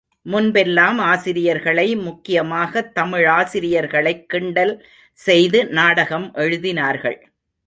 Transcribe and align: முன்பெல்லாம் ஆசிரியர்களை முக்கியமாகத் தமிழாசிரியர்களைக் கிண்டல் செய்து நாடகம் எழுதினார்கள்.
முன்பெல்லாம் 0.21 0.97
ஆசிரியர்களை 0.97 1.95
முக்கியமாகத் 1.95 2.97
தமிழாசிரியர்களைக் 2.97 4.25
கிண்டல் 4.25 4.85
செய்து 5.13 5.67
நாடகம் 5.67 6.33
எழுதினார்கள். 6.33 7.17